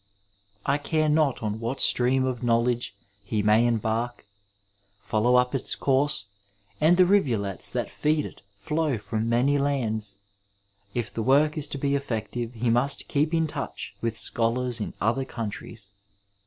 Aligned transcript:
I 0.65 0.79
caie 0.79 1.07
not 1.11 1.43
on 1.43 1.59
what 1.59 1.79
stream 1.79 2.25
of 2.25 2.41
knowledge 2.41 2.95
he 3.23 3.43
may 3.43 3.67
embark, 3.67 4.25
follow 4.99 5.35
up 5.35 5.53
its 5.53 5.75
course, 5.75 6.25
and 6.79 6.97
the 6.97 7.05
rivulets 7.05 7.69
that 7.69 7.87
feed 7.87 8.25
it 8.25 8.41
flow 8.57 8.97
from 8.97 9.29
many 9.29 9.59
lands. 9.59 10.17
If 10.95 11.13
the 11.13 11.21
woric 11.23 11.55
is 11.55 11.67
to 11.67 11.77
be 11.77 11.93
effective 11.93 12.55
he 12.55 12.71
must 12.71 13.07
keep 13.07 13.31
in 13.31 13.45
touch 13.45 13.95
with 14.01 14.15
schoktfs 14.17 14.81
in 14.81 14.95
other 14.99 15.23
countries. 15.23 15.91